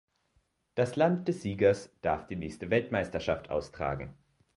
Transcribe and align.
Das 0.73 0.95
Land 0.95 1.27
des 1.27 1.43
Siegers 1.43 1.91
darf 2.01 2.25
die 2.25 2.35
nächste 2.35 2.71
Weltmeisterschaft 2.71 3.51
austragen. 3.51 4.15